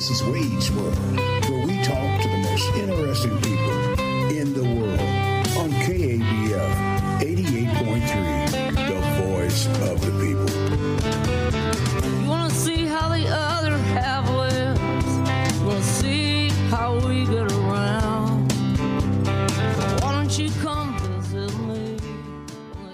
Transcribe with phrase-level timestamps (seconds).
[0.00, 0.96] This is Wade's World,
[1.50, 4.00] where we talk to the most interesting people
[4.30, 4.98] in the world
[5.58, 10.48] on KABF 88.3, the voice of the people.
[12.18, 15.58] You wanna see how the other half lives?
[15.58, 18.50] You wanna see how we get around?
[20.00, 21.98] Why don't you come visit me?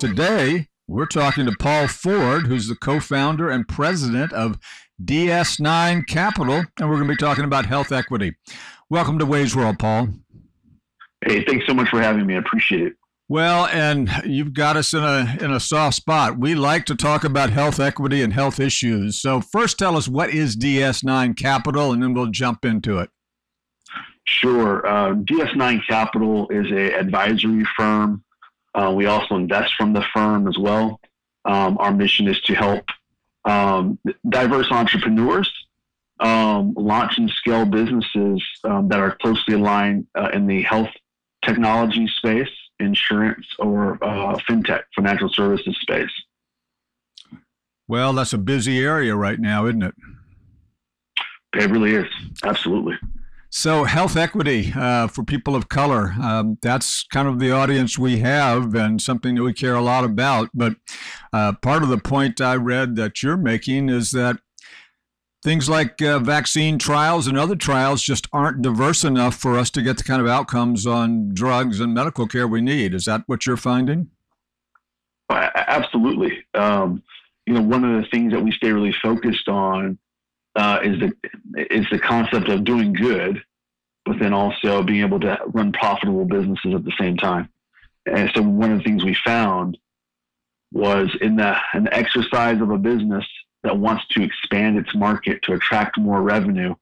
[0.01, 4.59] Today, we're talking to Paul Ford, who's the co founder and president of
[5.05, 8.35] DS9 Capital, and we're going to be talking about health equity.
[8.89, 10.09] Welcome to Wade's World, Paul.
[11.25, 12.35] Hey, thanks so much for having me.
[12.35, 12.93] I appreciate it.
[13.29, 16.39] Well, and you've got us in a in a soft spot.
[16.39, 19.21] We like to talk about health equity and health issues.
[19.21, 23.11] So first tell us what is DS9 Capital and then we'll jump into it.
[24.25, 24.87] Sure.
[24.87, 28.23] Uh, DS9 Capital is a advisory firm.
[28.75, 31.01] Uh, we also invest from the firm as well.
[31.45, 32.85] Um, our mission is to help
[33.47, 35.51] um, diverse entrepreneurs
[36.21, 40.91] um, launch and scale businesses um, that are closely aligned uh, in the health
[41.45, 42.49] technology space,
[42.81, 46.11] insurance, or uh, fintech, financial services space.
[47.89, 49.95] Well, that's a busy area right now, isn't it?
[51.55, 52.07] It really is.
[52.43, 52.99] Absolutely.
[53.59, 58.19] So, health equity uh, for people of color, um, that's kind of the audience we
[58.19, 60.51] have and something that we care a lot about.
[60.53, 60.77] But
[61.33, 64.37] uh, part of the point I read that you're making is that
[65.43, 69.81] things like uh, vaccine trials and other trials just aren't diverse enough for us to
[69.81, 72.93] get the kind of outcomes on drugs and medical care we need.
[72.93, 74.11] Is that what you're finding?
[75.31, 76.45] Absolutely.
[76.53, 77.03] Um,
[77.47, 79.99] you know, one of the things that we stay really focused on
[80.57, 81.13] uh, is the
[81.73, 83.43] is the concept of doing good,
[84.05, 87.49] but then also being able to run profitable businesses at the same time.
[88.07, 89.79] And so, one of the things we found
[90.73, 93.25] was in the the exercise of a business
[93.63, 96.75] that wants to expand its market to attract more revenue.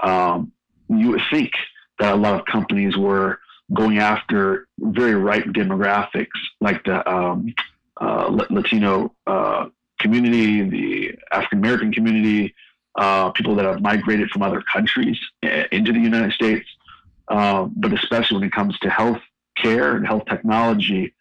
[0.00, 0.52] Um,
[0.88, 1.50] you would think
[1.98, 3.38] that a lot of companies were
[3.74, 6.28] going after very ripe demographics
[6.60, 7.52] like the um,
[8.00, 9.66] uh, Latino uh,
[9.98, 12.54] community, the African American community,
[12.96, 16.68] uh, people that have migrated from other countries eh, into the United States.
[17.28, 19.20] Uh, but especially when it comes to health
[19.56, 21.14] care and health technology,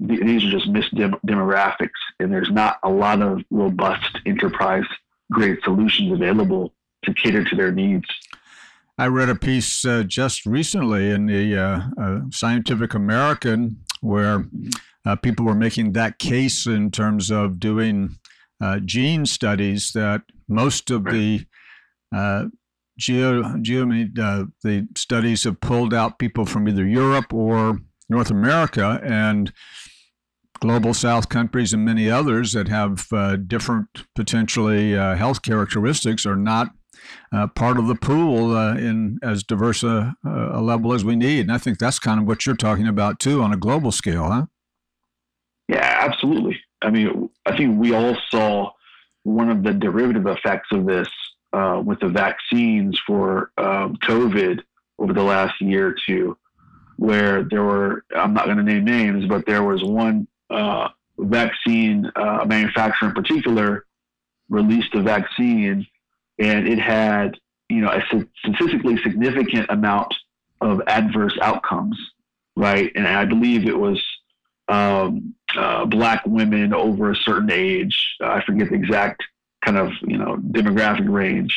[0.00, 4.84] these are just missed dem- demographics, and there's not a lot of robust enterprise
[5.30, 8.06] grade solutions available to cater to their needs.
[8.98, 14.44] I read a piece uh, just recently in the uh, uh, Scientific American where
[15.04, 18.16] uh, people were making that case in terms of doing
[18.60, 21.44] uh, gene studies that most of the
[22.14, 22.46] uh,
[22.98, 23.84] geo, geo
[24.62, 27.78] the studies have pulled out people from either Europe or
[28.08, 29.52] North America and
[30.60, 36.36] global south countries and many others that have uh, different potentially uh, health characteristics are
[36.36, 36.68] not
[37.32, 41.40] uh, part of the pool uh, in as diverse a, a, level as we need.
[41.40, 44.30] And I think that's kind of what you're talking about too on a global scale,
[44.30, 44.46] huh?
[45.68, 46.60] Yeah, absolutely.
[46.84, 48.70] I mean, I think we all saw
[49.22, 51.08] one of the derivative effects of this
[51.52, 54.60] uh, with the vaccines for um, COVID
[54.98, 56.36] over the last year or two,
[56.96, 62.10] where there were, I'm not going to name names, but there was one uh, vaccine
[62.16, 63.86] uh, manufacturer in particular
[64.50, 65.86] released a vaccine
[66.38, 68.02] and it had, you know, a
[68.38, 70.14] statistically significant amount
[70.60, 71.96] of adverse outcomes,
[72.56, 72.90] right?
[72.94, 74.02] And I believe it was
[74.68, 78.16] um, uh, black women over a certain age.
[78.20, 79.22] I forget the exact
[79.64, 81.54] kind of you know demographic range,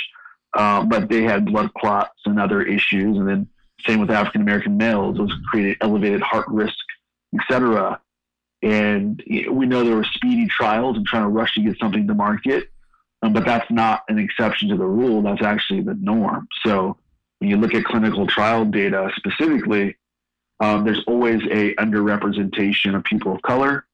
[0.58, 3.18] um, but they had blood clots and other issues.
[3.18, 3.48] And then
[3.86, 6.76] same with African American males, was created elevated heart risk,
[7.40, 8.00] etc.
[8.64, 12.14] And we know there were speedy trials and trying to rush to get something to
[12.14, 12.70] market,
[13.22, 15.22] um, but that's not an exception to the rule.
[15.22, 16.48] That's actually the norm.
[16.66, 16.98] So
[17.40, 19.96] when you look at clinical trial data specifically,
[20.60, 23.86] um, there's always a underrepresentation of people of color,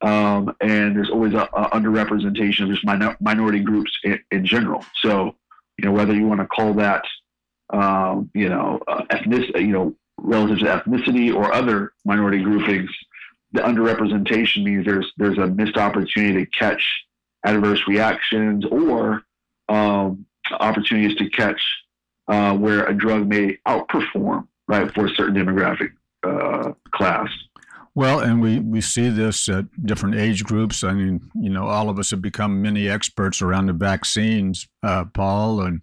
[0.00, 4.84] um, and there's always a, a underrepresentation of just minor, minority groups in, in, general.
[5.02, 5.36] So,
[5.78, 7.04] you know, whether you want to call that,
[7.70, 12.90] um, you know, uh, ethnic, you know, relative to ethnicity or other minority groupings,
[13.52, 16.84] the underrepresentation means there's there's a missed opportunity to catch
[17.44, 19.22] adverse reactions or
[19.68, 21.62] um, opportunities to catch
[22.26, 25.92] uh, where a drug may outperform right for a certain demographic
[26.26, 27.28] uh, class.
[27.98, 30.84] Well, and we, we see this at different age groups.
[30.84, 35.06] I mean, you know, all of us have become mini experts around the vaccines, uh,
[35.06, 35.62] Paul.
[35.62, 35.80] And,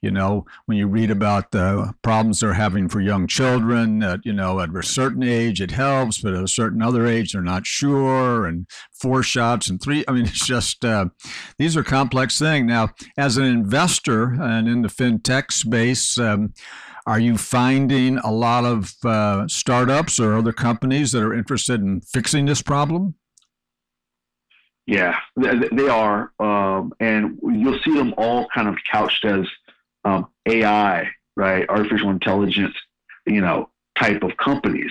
[0.00, 4.32] you know, when you read about the problems they're having for young children, at, you
[4.32, 7.64] know, at a certain age it helps, but at a certain other age they're not
[7.64, 8.44] sure.
[8.44, 11.10] And four shots and three, I mean, it's just, uh,
[11.58, 12.66] these are complex things.
[12.66, 16.54] Now, as an investor and in the fintech space, um,
[17.06, 22.00] are you finding a lot of uh, startups or other companies that are interested in
[22.00, 23.14] fixing this problem?
[24.86, 29.46] Yeah, they are, um, and you'll see them all kind of couched as
[30.04, 31.68] um, AI, right?
[31.68, 32.74] Artificial intelligence,
[33.26, 34.90] you know, type of companies.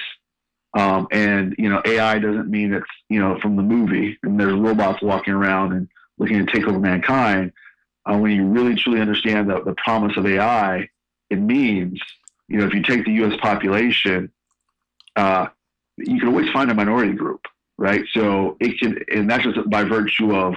[0.77, 4.53] Um, and you know, AI doesn't mean it's you know from the movie and there's
[4.53, 7.51] robots walking around and looking to take over mankind.
[8.05, 10.87] Uh, when you really truly understand the, the promise of AI,
[11.31, 11.99] it means,
[12.49, 13.39] you know, if you take the U.S.
[13.41, 14.29] population,
[15.15, 15.47] uh,
[15.97, 17.45] you can always find a minority group,
[17.77, 18.03] right?
[18.13, 20.55] So it can, and that's just by virtue of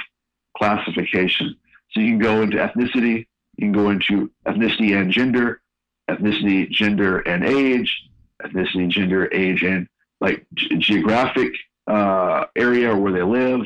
[0.56, 1.56] classification.
[1.92, 3.26] So you can go into ethnicity,
[3.56, 5.62] you can go into ethnicity and gender,
[6.10, 8.02] ethnicity, gender, and age,
[8.42, 9.88] ethnicity, gender, age, and
[10.20, 11.52] like g- geographic
[11.86, 13.60] uh, area or where they live.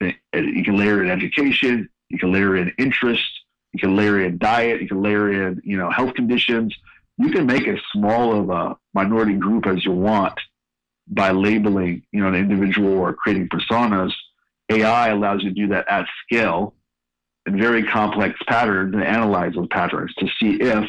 [0.00, 3.24] You can layer in education, you can layer in interest,
[3.76, 4.80] you can layer in diet.
[4.80, 6.74] You can layer in, you know, health conditions.
[7.18, 10.38] You can make as small of a minority group as you want
[11.08, 14.12] by labeling, you know, an individual or creating personas.
[14.70, 16.74] AI allows you to do that at scale
[17.44, 20.88] in very complex patterns and analyze those patterns to see if,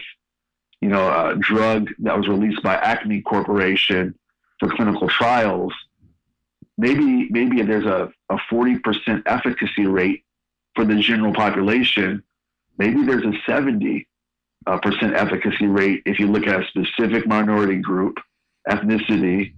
[0.80, 4.16] you know, a drug that was released by Acme Corporation
[4.62, 5.74] for clinical trials,
[6.78, 10.24] maybe maybe there's a, a 40% efficacy rate
[10.76, 12.24] for the general population,
[12.78, 14.08] maybe there's a 70
[14.66, 18.18] uh, percent efficacy rate if you look at a specific minority group,
[18.70, 19.54] ethnicity,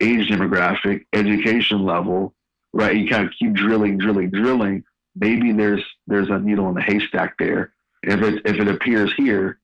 [0.00, 2.34] age demographic, education level,
[2.72, 2.96] right?
[2.96, 4.84] You kind of keep drilling, drilling, drilling.
[5.16, 7.72] Maybe there's there's a needle in the haystack there.
[8.02, 9.58] If it if it appears here,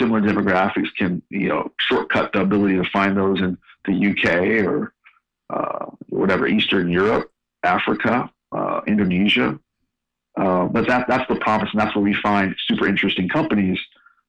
[0.00, 4.92] similar demographics can you know shortcut the ability to find those in the UK or
[5.50, 7.30] uh, whatever Eastern Europe,
[7.62, 9.58] Africa, uh, Indonesia,
[10.38, 13.78] uh, but that, that's the promise, and that's where we find super interesting companies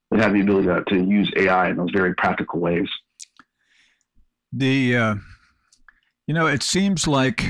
[0.09, 2.89] that have the ability to, to use AI in those very practical ways.
[4.51, 5.15] The, uh,
[6.25, 7.45] you know, it seems like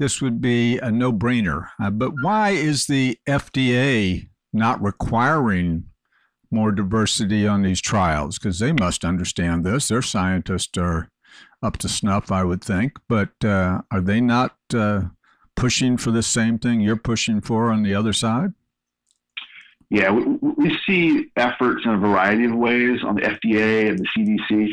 [0.00, 5.84] this would be a no brainer, uh, but why is the FDA not requiring
[6.50, 8.36] more diversity on these trials?
[8.36, 9.86] Because they must understand this.
[9.86, 11.08] Their scientists are
[11.62, 14.56] up to snuff, I would think, but uh, are they not?
[15.60, 18.54] Pushing for the same thing you're pushing for on the other side?
[19.90, 24.08] Yeah, we, we see efforts in a variety of ways on the FDA and the
[24.16, 24.72] CDC.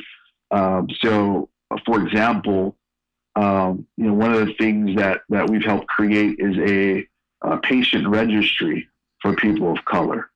[0.51, 1.50] Um, so,
[1.86, 2.78] for example,
[3.36, 7.06] um, you know, one of the things that, that we've helped create is a,
[7.42, 8.88] a patient registry
[9.22, 10.30] for people of color.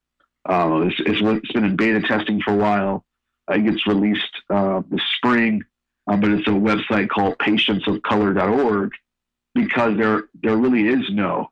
[0.50, 3.06] Uh, it's, it's been in beta testing for a while.
[3.50, 5.64] Uh, it gets released uh, this spring,
[6.08, 8.92] uh, but it's a website called patientsofcolor.org
[9.54, 11.50] because there there really is no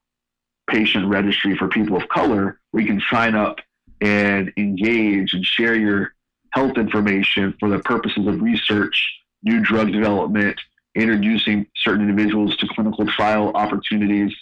[0.70, 3.60] patient registry for people of color where you can sign up
[4.02, 6.14] and engage and share your
[6.52, 10.60] health information for the purposes of research, new drug development,
[10.96, 14.34] introducing certain individuals to clinical trial opportunities.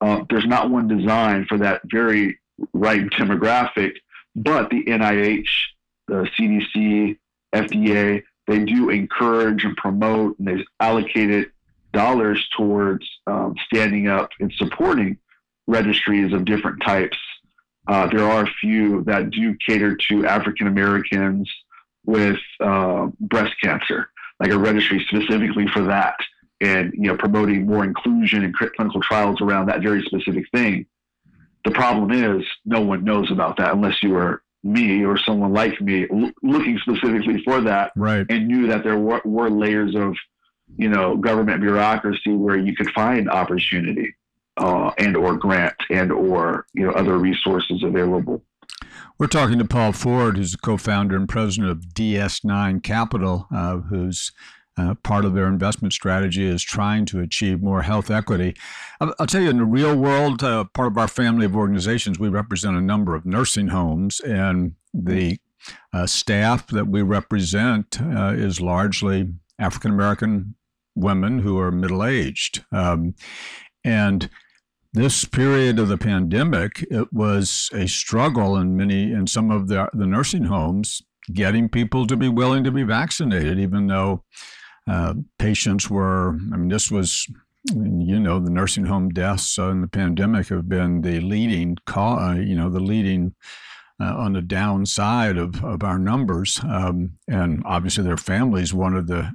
[0.00, 2.38] Uh, there's not one designed for that very
[2.72, 3.92] right demographic,
[4.36, 5.48] but the NIH,
[6.08, 7.18] the CDC,
[7.54, 11.50] FDA, they do encourage and promote, and they've allocated
[11.92, 15.18] dollars towards um, standing up and supporting
[15.66, 17.18] registries of different types.
[17.88, 21.50] Uh, there are a few that do cater to African Americans
[22.04, 26.16] with uh, breast cancer, like a registry specifically for that,
[26.60, 30.86] and you know promoting more inclusion in clinical trials around that very specific thing.
[31.64, 35.80] The problem is no one knows about that unless you are me or someone like
[35.80, 36.06] me
[36.42, 38.26] looking specifically for that right.
[38.28, 40.14] and knew that there were, were layers of
[40.76, 44.14] you know, government bureaucracy where you could find opportunity
[44.56, 48.42] uh, and or grant and or you know other resources available.
[49.18, 54.32] We're talking to Paul Ford, who's the co-founder and president of DS9 Capital, uh, who's
[54.78, 58.56] uh, part of their investment strategy is trying to achieve more health equity.
[59.00, 62.18] I'll, I'll tell you, in the real world, uh, part of our family of organizations,
[62.18, 65.38] we represent a number of nursing homes, and the
[65.92, 70.54] uh, staff that we represent uh, is largely African American
[70.94, 72.64] women who are middle aged.
[72.72, 73.14] Um,
[73.84, 74.28] and
[74.92, 79.88] this period of the pandemic, it was a struggle in many, in some of the,
[79.92, 84.24] the nursing homes, getting people to be willing to be vaccinated, even though
[84.88, 87.26] uh, patients were, I mean, this was,
[87.72, 92.40] you know, the nursing home deaths in the pandemic have been the leading, cause, uh,
[92.40, 93.34] you know, the leading
[94.00, 96.58] uh, on the downside of, of our numbers.
[96.64, 99.32] Um, and obviously, their families wanted the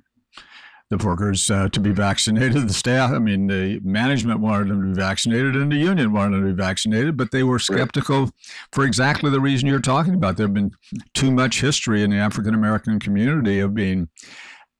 [0.89, 2.67] the workers uh, to be vaccinated.
[2.67, 6.37] The staff, I mean, the management wanted them to be vaccinated, and the union wanted
[6.37, 8.29] them to be vaccinated, but they were skeptical
[8.71, 10.37] for exactly the reason you're talking about.
[10.37, 10.71] There have been
[11.13, 14.09] too much history in the African American community of being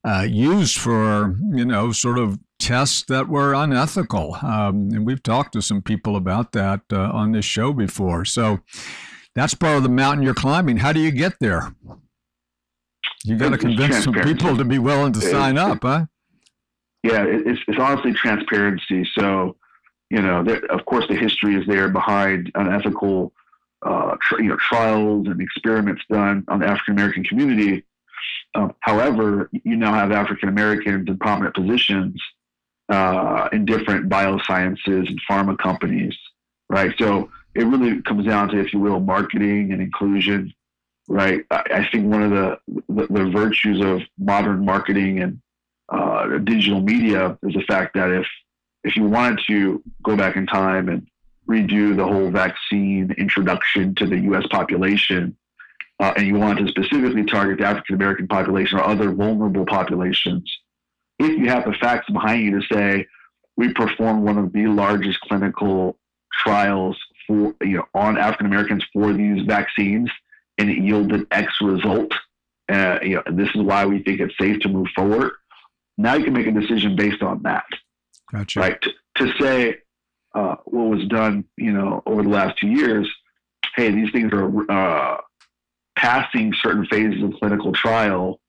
[0.06, 4.38] uh, used for, you know, sort of tests that were unethical.
[4.42, 8.26] Um, and we've talked to some people about that uh, on this show before.
[8.26, 8.60] So
[9.34, 10.78] that's part of the mountain you're climbing.
[10.78, 11.76] How do you get there?
[13.26, 16.06] You got to convince some people to be willing to sign up, huh?
[17.04, 19.08] Yeah, it's, it's honestly transparency.
[19.18, 19.58] So,
[20.10, 23.34] you know, there, of course, the history is there behind unethical,
[23.84, 27.84] uh, tr- you know, trials and experiments done on the African American community.
[28.54, 32.22] Uh, however, you now have African Americans in prominent positions
[32.90, 36.16] uh, in different biosciences and pharma companies,
[36.70, 36.94] right?
[36.98, 40.54] So it really comes down to, if you will, marketing and inclusion
[41.08, 41.46] right?
[41.52, 42.60] I, I think one of the,
[42.90, 45.42] the, the virtues of modern marketing and
[45.90, 48.28] uh, digital media is the fact that if
[48.84, 51.08] if you wanted to go back in time and
[51.50, 54.46] redo the whole vaccine introduction to the U.S.
[54.52, 55.36] population,
[56.00, 60.52] uh, and you wanted to specifically target the African American population or other vulnerable populations,
[61.20, 63.08] if you have the facts behind you to say
[63.58, 65.98] we performed one of the largest clinical
[66.32, 70.10] trials for you know on African Americans for these vaccines
[70.58, 72.12] and it yielded X result.
[72.70, 75.34] Uh, you know, this is why we think it's safe to move forward.
[75.98, 77.66] Now you can make a decision based on that.
[78.32, 78.60] Gotcha.
[78.60, 78.82] Right.
[78.82, 79.78] To, to say
[80.34, 83.10] uh, what was done, you know, over the last two years,
[83.76, 85.22] hey, these things are uh,
[85.96, 88.40] passing certain phases of clinical trial.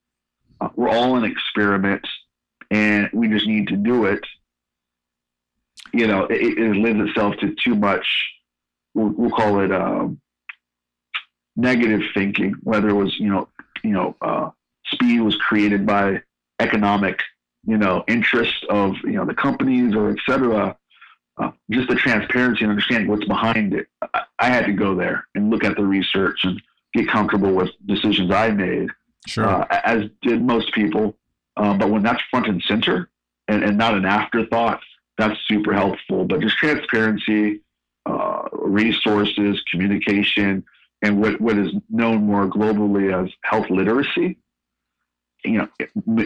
[0.61, 2.09] Uh, we're all in experiments,
[2.71, 4.21] and we just need to do it.
[5.93, 8.07] You know, it, it lends itself to too much.
[8.95, 10.21] We'll, we'll call it um,
[11.57, 13.49] negative thinking, whether it was, you know,
[13.83, 14.51] you know, uh,
[14.87, 16.23] speed was created by
[16.61, 17.21] economic,
[17.67, 20.77] you know, interest of, you know, the companies or et cetera.
[21.39, 23.89] Uh, just the transparency and understanding what's behind it.
[24.15, 26.63] I, I, had to go there and look at the research and
[26.95, 28.89] get comfortable with decisions I made,
[29.27, 29.45] sure.
[29.45, 31.15] uh, as did most people.
[31.59, 33.11] Uh, but when that's front and center
[33.49, 34.81] and, and not an afterthought,
[35.19, 36.25] that's super helpful.
[36.25, 37.61] But just transparency,
[38.07, 40.65] uh, resources, communication,
[41.03, 44.39] and what, what is known more globally as health literacy.
[45.45, 45.69] You know,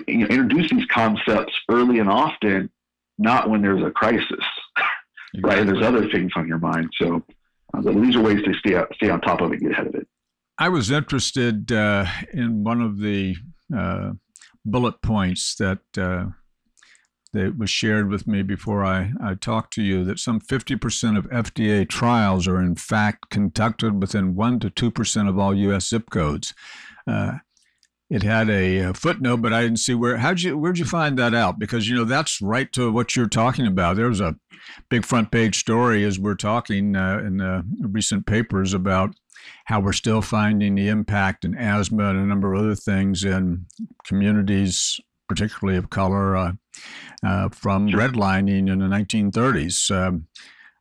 [0.06, 2.70] you know, introduce these concepts early and often,
[3.18, 4.24] not when there's a crisis,
[5.34, 5.40] exactly.
[5.42, 5.66] right?
[5.66, 6.90] There's other things on your mind.
[6.98, 7.22] So
[7.74, 10.06] uh, these are ways to stay stay on top of it, get ahead of it.
[10.58, 13.36] I was interested uh, in one of the
[13.76, 14.12] uh,
[14.64, 16.26] bullet points that uh,
[17.32, 21.30] that was shared with me before I, I talked to you that some 50% of
[21.30, 25.88] FDA trials are in fact conducted within 1 to 2% of all U.S.
[25.88, 26.52] zip codes.
[27.06, 27.38] Uh,
[28.10, 30.16] it had a, footnote, but I didn't see where.
[30.16, 31.60] How'd you where'd you find that out?
[31.60, 33.94] Because you know that's right to what you're talking about.
[33.94, 34.34] There was a
[34.88, 39.14] big front page story as we're talking uh, in the recent papers about
[39.66, 43.66] how we're still finding the impact in asthma and a number of other things in
[44.04, 46.52] communities particularly of color, uh,
[47.24, 49.88] uh, from redlining in the 1930s.
[49.92, 50.26] Um,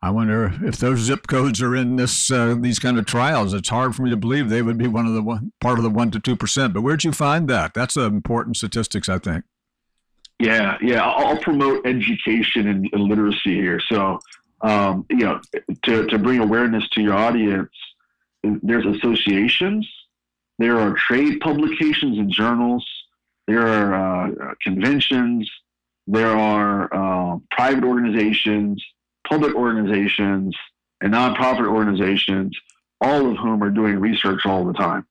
[0.01, 3.53] I wonder if those zip codes are in this uh, these kind of trials.
[3.53, 5.83] It's hard for me to believe they would be one of the one, part of
[5.83, 6.73] the one to two percent.
[6.73, 7.75] But where'd you find that?
[7.75, 9.43] That's an important statistics, I think.
[10.39, 11.03] Yeah, yeah.
[11.03, 13.79] I'll promote education and, and literacy here.
[13.91, 14.19] So,
[14.61, 15.41] um, you know,
[15.83, 17.69] to to bring awareness to your audience,
[18.41, 19.87] there's associations,
[20.57, 22.85] there are trade publications and journals,
[23.49, 25.49] there are uh, conventions,
[26.05, 28.75] there are uh, private organizations,
[29.27, 30.55] public organizations,
[31.01, 32.51] and nonprofit organizations,
[33.01, 35.03] all of whom are doing research all the time,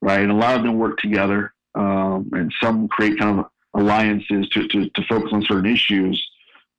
[0.00, 0.22] right?
[0.24, 4.68] And a lot of them work together, um, and some create kind of alliances to,
[4.68, 6.16] to, to focus on certain issues.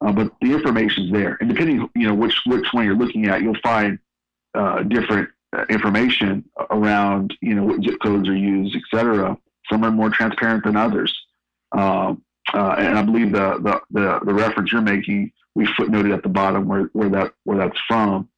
[0.02, 3.42] Uh, but the information's there, and depending, you know, which which one you're looking at,
[3.44, 4.00] you'll find
[4.54, 9.38] uh, different uh, information around, you know, what zip codes are used, et cetera.
[9.72, 11.14] Some are more transparent than others.
[11.72, 16.24] Um, uh, and I believe the, the, the, the, reference you're making, we footnoted at
[16.24, 18.30] the bottom where, where, that, where that's from.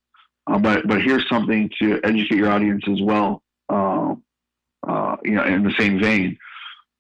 [0.48, 4.24] Uh, but, but here's something to educate your audience as well, um,
[4.88, 6.38] uh, you know, in the same vein.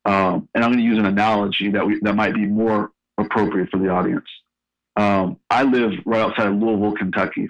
[0.03, 3.69] Um, and I'm going to use an analogy that, we, that might be more appropriate
[3.69, 4.27] for the audience.
[4.95, 7.49] Um, I live right outside of Louisville, Kentucky.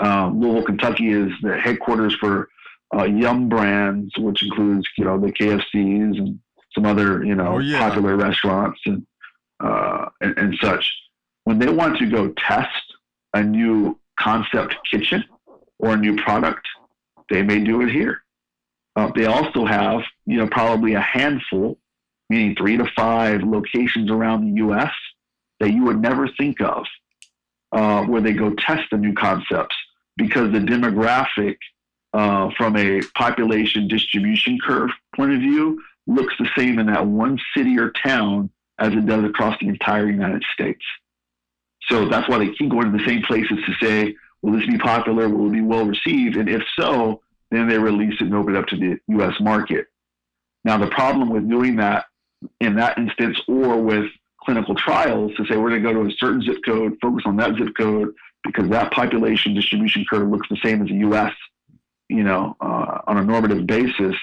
[0.00, 2.48] Um, Louisville, Kentucky is the headquarters for
[2.94, 6.38] uh, Yum Brands, which includes you know the KFCs and
[6.74, 7.78] some other you know Oh, yeah.
[7.88, 9.06] popular restaurants and,
[9.60, 10.92] uh, and and such.
[11.44, 12.68] When they want to go test
[13.34, 15.24] a new concept kitchen
[15.78, 16.66] or a new product,
[17.30, 18.22] they may do it here.
[18.96, 21.78] Uh, they also have you know probably a handful,
[22.30, 24.92] meaning three to five locations around the U.S.
[25.60, 26.84] that you would never think of,
[27.72, 29.76] uh, where they go test the new concepts
[30.16, 31.56] because the demographic
[32.16, 37.38] uh, from a population distribution curve point of view looks the same in that one
[37.54, 40.82] city or town as it does across the entire United States.
[41.90, 44.78] So that's why they keep going to the same places to say, will this be
[44.78, 45.28] popular?
[45.28, 46.36] Will it be well received?
[46.36, 47.20] And if so,
[47.50, 49.86] then they release it and open it up to the US market.
[50.64, 52.06] Now, the problem with doing that
[52.60, 54.06] in that instance or with
[54.40, 57.36] clinical trials to say we're going to go to a certain zip code, focus on
[57.36, 61.34] that zip code because that population distribution curve looks the same as the US,
[62.08, 64.14] you know, uh, on a normative basis,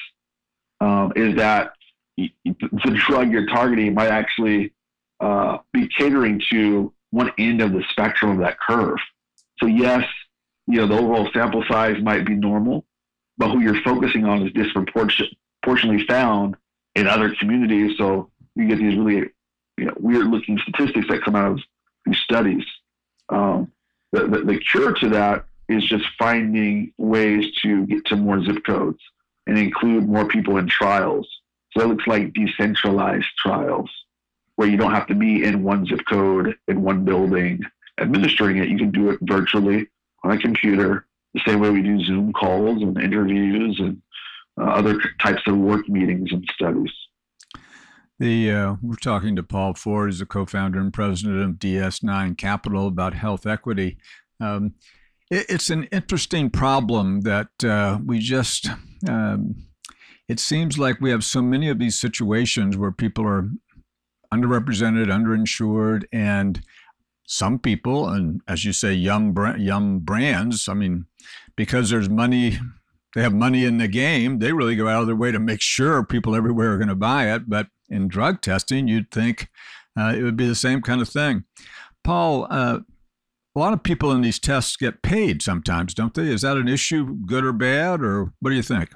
[0.82, 1.74] um, is that
[2.18, 4.74] the drug you're targeting might actually
[5.20, 8.98] uh, be catering to one end of the spectrum of that curve.
[9.60, 10.06] So yes,
[10.68, 12.86] you know, the overall sample size might be normal,
[13.38, 16.56] but who you're focusing on is disproportionately found
[16.96, 17.98] in other communities.
[17.98, 19.30] So you get these really
[19.78, 21.60] you know, weird looking statistics that come out of
[22.06, 22.64] these studies.
[23.30, 23.72] Um,
[24.12, 28.64] the, the, the cure to that is just finding ways to get to more zip
[28.66, 29.00] codes
[29.48, 31.28] and include more people in trials.
[31.72, 33.90] So that looks like decentralized trials
[34.56, 37.62] where you don't have to be in one zip code in one building
[38.00, 38.70] administering it.
[38.70, 39.88] You can do it virtually
[40.24, 44.02] on a computer, the same way we do Zoom calls and interviews and
[44.60, 46.92] uh, other types of work meetings and studies.
[48.20, 52.88] The uh, we're talking to Paul Ford, who's the co-founder and president of DS9 Capital
[52.88, 53.98] about health equity.
[54.40, 58.70] Um, it, it's an interesting problem that uh, we just.
[59.08, 59.68] Um,
[60.30, 63.50] it seems like we have so many of these situations where people are
[64.34, 66.62] underrepresented, underinsured, and
[67.28, 70.70] some people, and as you say, young Yum Brands.
[70.70, 71.06] I mean,
[71.58, 72.58] because there's money
[73.14, 75.62] they have money in the game, they really go out of their way to make
[75.62, 77.48] sure people everywhere are going to buy it.
[77.48, 79.50] But in drug testing, you'd think
[79.98, 81.44] uh, it would be the same kind of thing.
[82.04, 82.80] Paul, uh,
[83.56, 86.24] a lot of people in these tests get paid sometimes, don't they?
[86.24, 88.92] Is that an issue, good or bad, or what do you think?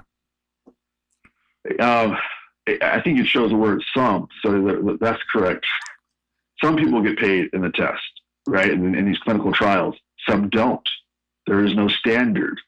[1.80, 2.16] Um,
[2.82, 5.64] I think it shows the word some, so that's correct.
[6.62, 8.02] Some people get paid in the test,
[8.46, 8.70] right?
[8.70, 9.94] In, in these clinical trials,
[10.28, 10.86] some don't.
[11.46, 12.60] There is no standard.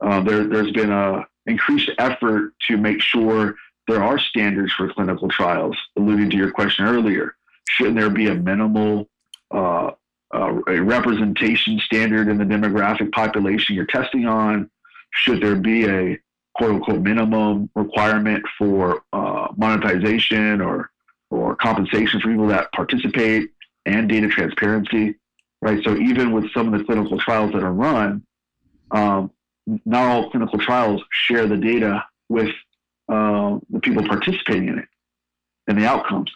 [0.00, 3.54] Uh, there, has been a increased effort to make sure
[3.88, 5.76] there are standards for clinical trials.
[5.96, 7.36] Alluding to your question earlier,
[7.68, 9.08] shouldn't there be a minimal
[9.50, 9.92] uh,
[10.34, 14.70] uh, a representation standard in the demographic population you're testing on?
[15.12, 16.18] Should there be a
[16.54, 20.90] quote unquote minimum requirement for uh, monetization or
[21.30, 23.50] or compensation for people that participate
[23.84, 25.16] and data transparency?
[25.62, 25.82] Right.
[25.84, 28.22] So even with some of the clinical trials that are run,
[28.90, 29.30] um,
[29.66, 32.50] not all clinical trials share the data with
[33.08, 34.88] uh, the people participating in it
[35.66, 36.30] and the outcomes.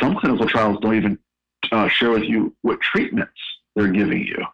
[0.00, 1.18] Some clinical trials don't even
[1.72, 3.38] uh, share with you what treatments
[3.74, 4.44] they're giving you,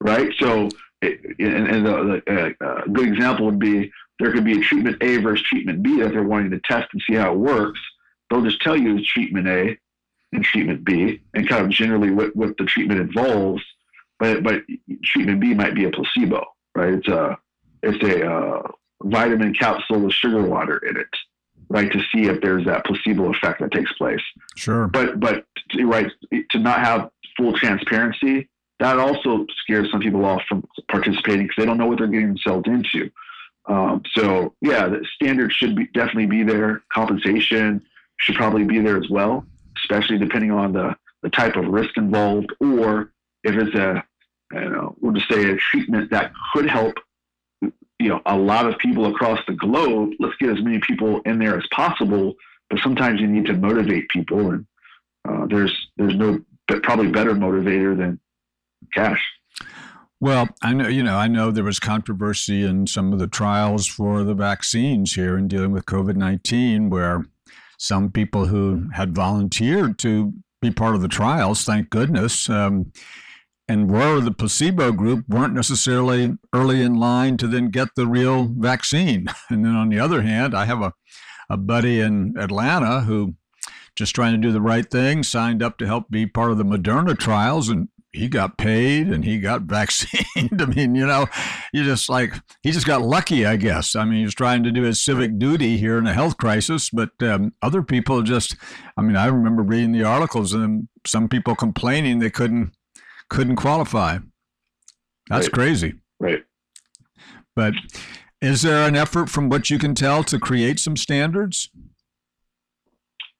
[0.00, 0.32] right?
[0.38, 0.68] So,
[1.02, 4.96] and, and the, the, uh, a good example would be there could be a treatment
[5.00, 7.80] A versus treatment B that they're wanting to test and see how it works.
[8.28, 9.78] They'll just tell you treatment A
[10.32, 13.62] and treatment B and kind of generally what, what the treatment involves,
[14.18, 14.62] but, but
[15.04, 16.44] treatment B might be a placebo
[16.78, 16.94] right?
[16.94, 17.38] It's a
[17.82, 18.62] it's a uh,
[19.02, 21.08] vitamin capsule with sugar water in it,
[21.68, 21.90] right?
[21.90, 24.22] To see if there's that placebo effect that takes place.
[24.56, 24.88] Sure.
[24.88, 25.44] But but
[25.82, 26.10] right
[26.50, 28.48] to not have full transparency
[28.80, 32.28] that also scares some people off from participating because they don't know what they're getting
[32.28, 33.10] themselves into.
[33.66, 36.82] Um, so yeah, the standards should be definitely be there.
[36.92, 37.84] Compensation
[38.18, 39.44] should probably be there as well,
[39.76, 44.04] especially depending on the the type of risk involved or if it's a
[44.52, 46.94] you know, we'll just say a treatment that could help,
[47.98, 50.12] you know, a lot of people across the globe.
[50.18, 52.34] Let's get as many people in there as possible.
[52.70, 54.66] But sometimes you need to motivate people, and
[55.26, 56.40] uh, there's there's no
[56.82, 58.20] probably better motivator than
[58.92, 59.22] cash.
[60.20, 63.86] Well, I know you know I know there was controversy in some of the trials
[63.86, 67.24] for the vaccines here in dealing with COVID nineteen, where
[67.78, 72.50] some people who had volunteered to be part of the trials, thank goodness.
[72.50, 72.92] Um,
[73.68, 78.48] and were the placebo group weren't necessarily early in line to then get the real
[78.56, 79.26] vaccine.
[79.50, 80.92] And then on the other hand, I have a,
[81.48, 83.34] a buddy in Atlanta who
[83.96, 86.64] just trying to do the right thing, signed up to help be part of the
[86.64, 90.60] Moderna trials, and he got paid and he got vaccinated.
[90.60, 91.26] I mean, you know,
[91.72, 93.96] you just like he just got lucky, I guess.
[93.96, 96.90] I mean, he was trying to do his civic duty here in a health crisis,
[96.90, 98.56] but um, other people just.
[98.96, 102.72] I mean, I remember reading the articles and some people complaining they couldn't
[103.30, 104.18] couldn't qualify.
[105.28, 105.52] That's Right.
[105.52, 105.94] crazy.
[106.20, 106.44] Right.
[107.54, 107.74] But
[108.40, 111.70] is there an effort, from what you can tell, to create some standards?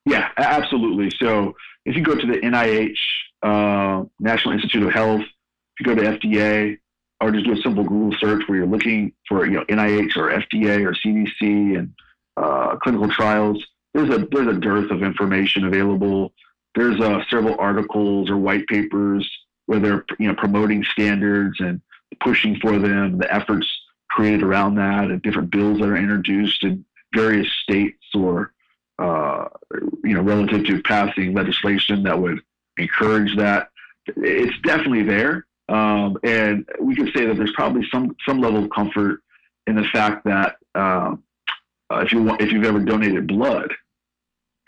[0.05, 1.11] Yeah, absolutely.
[1.21, 2.99] So if you go to the NIH,
[3.43, 6.79] uh, National Institute of Health, if you go to FDA,
[7.21, 10.31] or just do a simple Google search where you're looking for you know NIH or
[10.31, 11.93] FDA or CDC and
[12.37, 16.33] uh, clinical trials, there's a there's a dearth of information available.
[16.75, 19.29] There's uh, several articles or white papers
[19.69, 21.81] where they're you know promoting standards and
[22.21, 23.67] pushing for them, the efforts
[24.11, 28.53] created around that, and different bills that are introduced in various states or
[28.99, 29.49] uh,
[30.03, 32.41] you know, relative to passing legislation that would
[32.79, 33.69] encourage that.
[34.17, 38.71] It's definitely there, um, and we could say that there's probably some some level of
[38.71, 39.21] comfort
[39.67, 41.23] in the fact that um,
[41.93, 43.73] uh, if you want, if you've ever donated blood,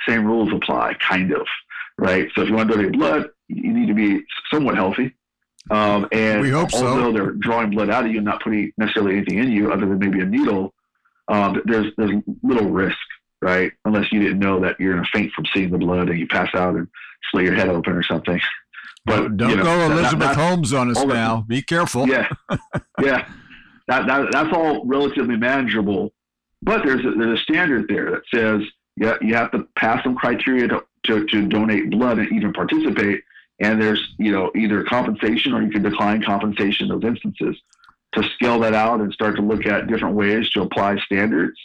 [0.07, 1.47] same rules apply, kind of,
[2.01, 2.29] right?
[2.35, 5.15] So if you want to donate blood, you need to be somewhat healthy.
[5.71, 6.87] Um, and We hope so.
[6.87, 9.87] although they're drawing blood out of you and not putting necessarily anything in you other
[9.87, 10.75] than maybe a needle,
[11.29, 12.97] um, there's there's little risk,
[13.43, 13.71] right?
[13.85, 16.27] Unless you didn't know that you're going to faint from seeing the blood and you
[16.27, 16.89] pass out and
[17.29, 18.41] split your head open or something.
[19.05, 21.45] But Don't you know, go that- that- Elizabeth Holmes on us now.
[21.47, 22.09] Be careful.
[22.09, 22.29] yeah,
[23.01, 23.29] yeah.
[23.89, 26.13] That, that that's all relatively manageable,
[26.63, 28.63] but there's a, there's a standard there that says
[29.01, 33.23] yeah you have to pass some criteria to, to, to donate blood and even participate,
[33.59, 37.57] and there's you know either compensation or you can decline compensation in those instances.
[38.15, 41.57] To scale that out and start to look at different ways to apply standards,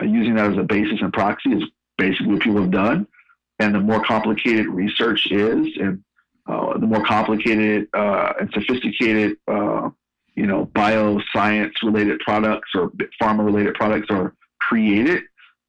[0.00, 1.64] uh, using that as a basis and proxy is
[1.96, 3.06] basically what people have done.
[3.60, 6.02] And the more complicated research is, and
[6.46, 9.90] uh, the more complicated uh, and sophisticated, uh,
[10.34, 12.90] you know, bioscience related products or
[13.22, 15.22] pharma related products are created,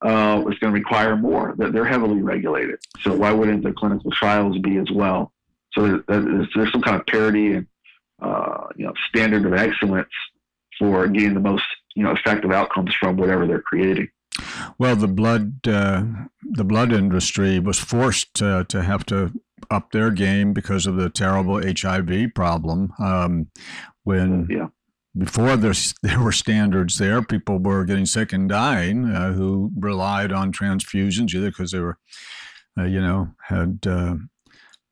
[0.06, 1.56] uh, it's going to require more.
[1.58, 2.80] That they're heavily regulated.
[3.02, 5.34] So why wouldn't the clinical trials be as well?
[5.74, 7.68] So there's, there's some kind of parity and
[8.22, 10.10] uh, you know standard of excellence
[10.80, 11.64] for getting the most
[11.96, 14.10] you know effective outcomes from whatever they're creating.
[14.78, 16.04] Well, the blood uh,
[16.44, 19.32] the blood industry was forced uh, to have to
[19.72, 22.94] up their game because of the terrible HIV problem.
[23.00, 23.48] Um,
[24.04, 24.68] when Yeah.
[25.18, 25.74] Before there
[26.04, 31.34] there were standards there, people were getting sick and dying uh, who relied on transfusions
[31.34, 31.98] either because they were,
[32.78, 34.16] uh, you know, had uh,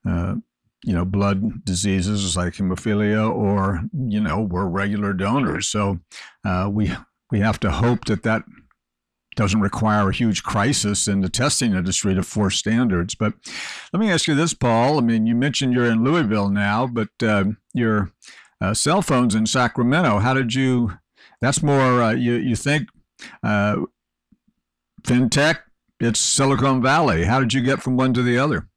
[0.08, 0.36] uh,
[0.84, 5.68] you know blood diseases like hemophilia or you know were regular donors.
[5.68, 6.00] So
[6.46, 6.92] uh, we
[7.32, 8.44] we have to hope that that
[9.36, 13.16] doesn't require a huge crisis in the testing industry to force standards.
[13.16, 13.34] But
[13.92, 15.00] let me ask you this, Paul.
[15.00, 18.12] I mean, you mentioned you're in Louisville now, but uh, your
[18.64, 20.20] uh, cell phones in Sacramento.
[20.20, 20.94] How did you?
[21.42, 22.02] That's more.
[22.02, 22.88] Uh, you you think
[23.44, 23.78] uh,
[25.02, 25.60] fintech?
[26.00, 27.26] It's Silicon Valley.
[27.26, 28.68] How did you get from one to the other?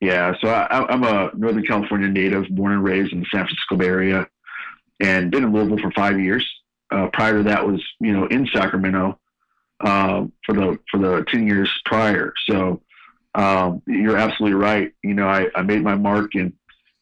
[0.00, 3.76] Yeah, so I, I'm a Northern California native, born and raised in the San Francisco
[3.76, 4.26] Bay Area,
[4.98, 6.46] and been in Louisville for five years.
[6.90, 9.18] Uh, prior to that, was you know in Sacramento
[9.80, 12.32] uh, for the for the ten years prior.
[12.48, 12.80] So
[13.34, 14.92] um, you're absolutely right.
[15.02, 16.54] You know, I, I made my mark in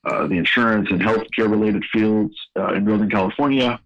[0.09, 3.81] uh, the insurance and healthcare related fields uh, in Northern California.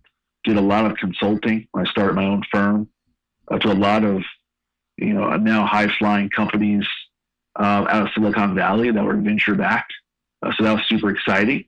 [0.45, 2.89] Did a lot of consulting when I started my own firm
[3.49, 4.23] uh, to a lot of
[4.97, 6.87] you know now high flying companies
[7.59, 9.93] uh, out of Silicon Valley that were venture backed.
[10.43, 11.65] Uh, so that was super exciting.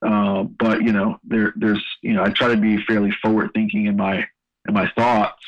[0.00, 3.96] But you know, there, there's you know, I try to be fairly forward thinking in
[3.96, 4.26] my
[4.66, 5.42] in my thoughts,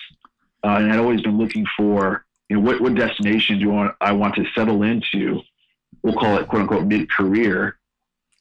[0.63, 4.13] and I'd always been looking for you know what what destination do you want I
[4.13, 5.41] want to settle into.
[6.03, 7.79] We'll call it quote unquote mid career,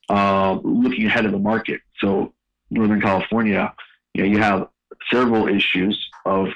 [0.09, 1.81] uh, looking ahead of the market.
[1.99, 2.33] So
[2.69, 3.73] Northern California,
[4.13, 4.67] you know, you have
[5.11, 6.49] several issues of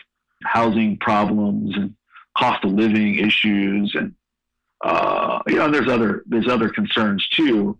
[0.43, 1.95] housing problems and
[2.37, 4.13] cost of living issues and
[4.83, 7.77] uh, you know, there's other there's other concerns too,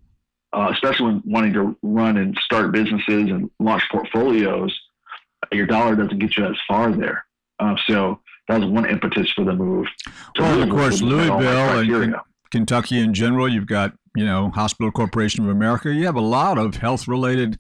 [0.54, 4.74] uh, especially when wanting to run and start businesses and launch portfolios.
[5.52, 7.26] Your dollar doesn't get you as far there.
[7.60, 9.88] Uh, so that was one impetus for the move.
[10.40, 12.16] Well, of course, to meet all my Louisville and-.
[12.54, 13.50] Kentucky in general.
[13.50, 15.92] You've got you know Hospital Corporation of America.
[15.92, 17.60] You have a lot of health related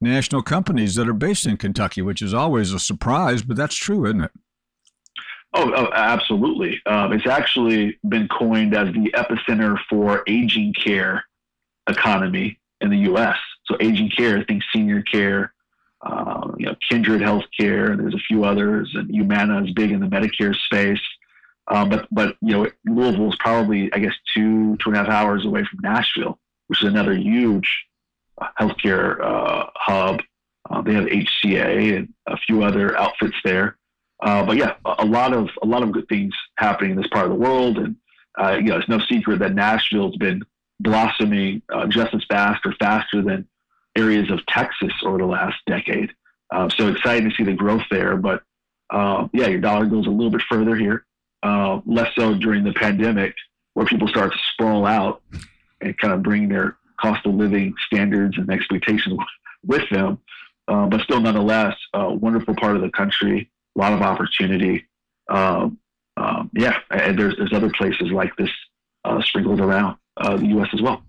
[0.00, 4.04] national companies that are based in Kentucky, which is always a surprise, but that's true,
[4.04, 4.32] isn't it?
[5.54, 6.80] Oh, oh absolutely.
[6.86, 11.24] Um, it's actually been coined as the epicenter for aging care
[11.88, 13.38] economy in the U.S.
[13.66, 15.54] So aging care, I think senior care,
[16.04, 17.96] uh, you know, Kindred Healthcare.
[17.96, 20.98] There's a few others, and Humana is big in the Medicare space.
[21.72, 25.08] Um, but but you know, Louisville is probably I guess two two and a half
[25.08, 27.68] hours away from Nashville, which is another huge
[28.60, 30.20] healthcare uh, hub.
[30.68, 33.78] Uh, they have HCA and a few other outfits there.
[34.22, 37.24] Uh, but yeah, a, lot of a lot of good things happening in this part
[37.24, 37.96] of the world, and
[38.38, 40.42] uh, you know, it's no secret that Nashville's been
[40.78, 43.48] blossoming uh, just as fast or faster than
[43.96, 46.12] areas of Texas over the last decade.
[46.50, 48.16] Uh, so excited to see the growth there.
[48.16, 48.42] But
[48.90, 51.04] uh, yeah, your dollar goes a little bit further here,
[51.42, 53.34] uh, less so during the pandemic,
[53.74, 55.22] where people start to sprawl out
[55.80, 59.18] and kind of bring their cost of living standards and expectations
[59.66, 60.18] with them.
[60.68, 64.86] Uh, but still, nonetheless, a wonderful part of the country, a lot of opportunity.
[65.28, 65.78] Um,
[66.16, 68.50] um, yeah, and there's there's other places like this
[69.04, 70.68] uh, sprinkled around uh, the U.S.
[70.72, 71.02] as well.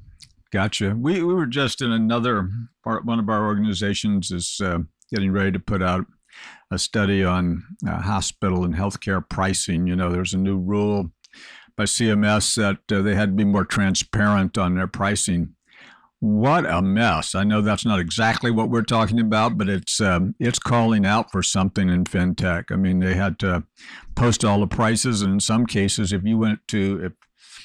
[0.51, 0.95] Gotcha.
[0.97, 2.49] We we were just in another
[2.83, 3.05] part.
[3.05, 4.79] One of our organizations is uh,
[5.11, 6.05] getting ready to put out
[6.71, 9.87] a study on uh, hospital and healthcare pricing.
[9.87, 11.11] You know, there's a new rule
[11.75, 15.55] by CMS that uh, they had to be more transparent on their pricing.
[16.19, 17.35] What a mess!
[17.35, 21.31] I know that's not exactly what we're talking about, but it's um, it's calling out
[21.33, 22.71] for something in fintech.
[22.71, 23.65] I mean, they had to
[24.15, 27.11] post all the prices, and in some cases, if you went to if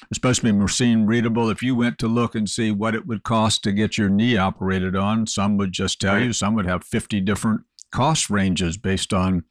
[0.03, 1.49] it's supposed to be machine readable.
[1.49, 4.37] If you went to look and see what it would cost to get your knee
[4.37, 6.25] operated on, some would just tell right.
[6.25, 6.33] you.
[6.33, 9.43] Some would have 50 different cost ranges based on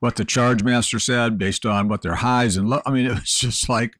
[0.00, 2.80] what the charge master said, based on what their highs and low.
[2.86, 3.94] I mean, it was just like,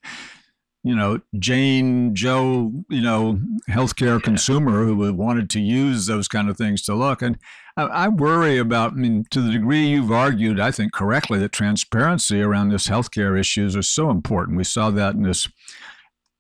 [0.83, 6.57] you know, Jane, Joe, you know, healthcare consumer who wanted to use those kind of
[6.57, 7.21] things to look.
[7.21, 7.39] And
[7.77, 11.53] I, I worry about, I mean, to the degree you've argued, I think correctly, that
[11.53, 14.57] transparency around this healthcare issues is so important.
[14.57, 15.49] We saw that in this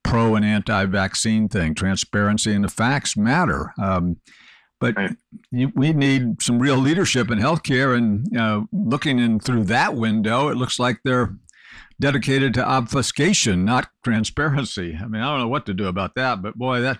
[0.03, 1.75] pro and anti vaccine thing.
[1.75, 3.73] Transparency and the facts matter.
[3.79, 4.17] Um,
[4.81, 5.14] but right.
[5.51, 7.97] you, we need some real leadership in healthcare.
[7.97, 11.37] And uh, looking in through that window, it looks like they're
[12.01, 14.99] dedicated to obfuscation, not transparency.
[15.01, 16.99] I mean, I don't know what to do about that, but boy, that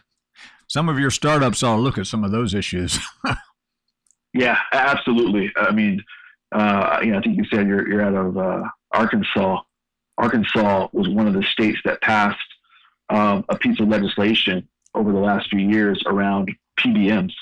[0.69, 2.99] some of your startups ought to look at some of those issues.
[4.35, 5.51] yeah, absolutely.
[5.57, 6.05] I mean,
[6.53, 8.63] uh, you know, I think you said you're, you're out of uh,
[8.93, 9.63] Arkansas.
[10.19, 12.39] Arkansas was one of the states that passed
[13.09, 17.33] um, a piece of legislation over the last few years around PBMs.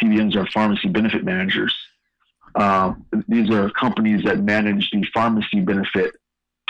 [0.00, 1.74] PBMs are pharmacy benefit managers.
[2.54, 6.16] Um, these are companies that manage the pharmacy benefit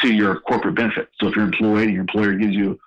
[0.01, 1.09] to your corporate benefit.
[1.21, 2.79] So if you're employed and your employer gives you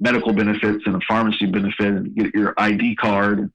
[0.00, 3.50] medical benefits and a pharmacy benefit and you get your ID card,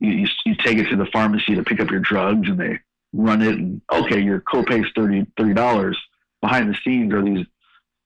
[0.00, 2.78] you, you, you take it to the pharmacy to pick up your drugs and they
[3.12, 5.94] run it and okay, your copay is 30 $30.
[6.40, 7.46] Behind the scenes are these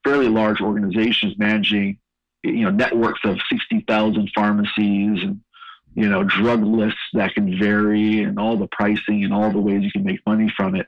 [0.04, 1.98] fairly large organizations managing
[2.42, 5.40] you know networks of 60,000 pharmacies and
[5.96, 9.82] you know drug lists that can vary and all the pricing and all the ways
[9.82, 10.86] you can make money from it.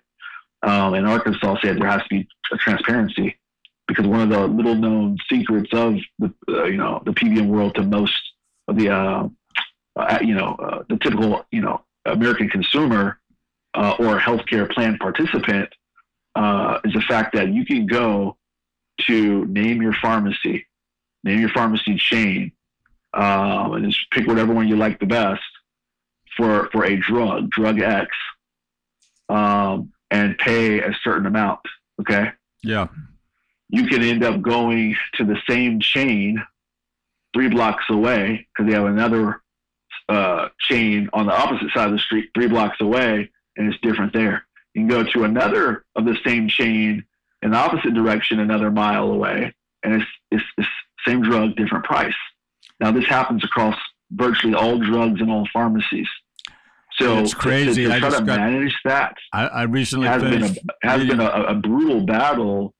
[0.62, 3.38] Um, and Arkansas said there has to be transparency
[3.86, 7.74] because one of the little known secrets of the uh, you know the PBM world
[7.76, 8.14] to most
[8.68, 9.28] of the uh,
[9.96, 13.18] uh, you know uh, the typical you know American consumer
[13.74, 15.70] uh, or healthcare plan participant
[16.34, 18.36] uh, is the fact that you can go
[19.06, 20.66] to name your pharmacy
[21.24, 22.52] name your pharmacy chain,
[23.14, 25.42] um, and just pick whatever one you like the best
[26.36, 28.08] for for a drug, drug X,
[29.28, 31.60] um, and pay a certain amount.
[32.00, 32.30] Okay.
[32.62, 32.88] Yeah.
[33.70, 36.42] You can end up going to the same chain
[37.34, 39.42] three blocks away because they have another
[40.08, 44.12] uh, chain on the opposite side of the street, three blocks away, and it's different
[44.12, 44.46] there.
[44.74, 47.04] You can go to another of the same chain
[47.42, 50.68] in the opposite direction, another mile away, and it's, it's, it's
[51.06, 52.14] same drug, different price.
[52.80, 53.76] Now, this happens across
[54.12, 56.08] virtually all drugs and all pharmacies.
[56.92, 57.84] So it's crazy.
[57.84, 61.28] To, to try to manage that I, I recently has been a, has been a,
[61.28, 62.74] a, brutal battle.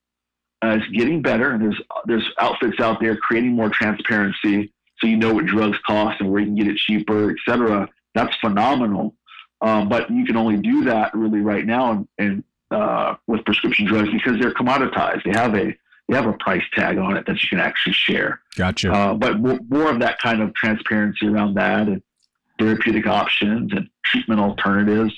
[0.64, 5.32] Uh, it's getting better, there's there's outfits out there creating more transparency, so you know
[5.32, 7.88] what drugs cost and where you can get it cheaper, et cetera.
[8.14, 9.14] That's phenomenal.
[9.60, 13.86] Um, but you can only do that really right now, and, and uh, with prescription
[13.86, 15.22] drugs because they're commoditized.
[15.24, 15.76] They have a
[16.08, 18.40] you have a price tag on it that you can actually share.
[18.56, 18.92] Gotcha.
[18.92, 22.02] Uh, but more, more, of that kind of transparency around that and
[22.58, 25.14] therapeutic options and treatment alternatives.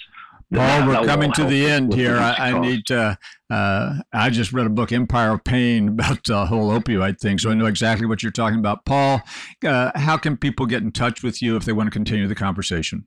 [0.53, 2.17] Paul, we're coming to the end here.
[2.17, 3.17] I, I, need to.
[3.49, 7.51] Uh, I just read a book, Empire of Pain, about the whole opioid thing, so
[7.51, 8.85] I know exactly what you're talking about.
[8.85, 9.23] Paul,
[9.65, 12.35] uh, how can people get in touch with you if they want to continue the
[12.35, 13.07] conversation?